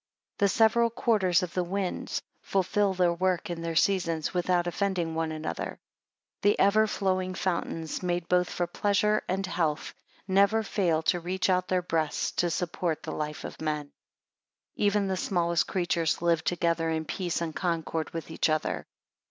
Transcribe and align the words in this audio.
14 0.39 0.45
The 0.47 0.49
several 0.49 0.89
quarters 0.89 1.43
of 1.43 1.53
the 1.53 1.63
winds 1.63 2.23
fulfil 2.41 2.95
their 2.95 3.13
work 3.13 3.51
in 3.51 3.61
their 3.61 3.75
seasons, 3.75 4.33
without 4.33 4.65
offending 4.65 5.13
one 5.13 5.31
another. 5.31 5.79
15 6.41 6.41
The 6.41 6.59
ever 6.59 6.87
flowing 6.87 7.35
fountains, 7.35 8.01
made 8.01 8.27
both 8.27 8.49
for 8.49 8.65
pleasure 8.65 9.21
and 9.29 9.45
health, 9.45 9.93
never 10.27 10.63
fail 10.63 11.03
to 11.03 11.19
reach 11.19 11.51
out 11.51 11.67
their 11.67 11.83
breasts 11.83 12.31
to 12.41 12.49
support 12.49 13.03
the 13.03 13.11
life 13.11 13.43
of 13.43 13.61
men. 13.61 13.91
16 14.75 14.85
Even 14.87 15.07
the 15.07 15.17
smallest 15.17 15.67
creatures 15.67 16.19
live 16.19 16.43
together 16.43 16.89
in 16.89 17.05
peace 17.05 17.39
and 17.39 17.55
concord 17.55 18.09
with 18.09 18.31
each 18.31 18.49
other. 18.49 18.87